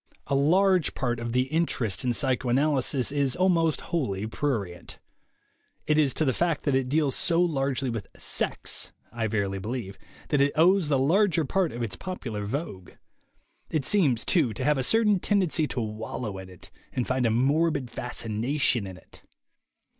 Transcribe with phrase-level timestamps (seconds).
[0.25, 4.97] A large part of the interest in psychoanalysis is almost wholly prurient.
[5.85, 9.99] It is to the fact that it deals so largely with "sex," I verily believe,
[10.29, 12.93] that it owes the larger part of its popular vogue.
[13.69, 17.29] It seems, too, to have a certain tendency to wallow in it and find a
[17.29, 19.21] morbid fascination in it.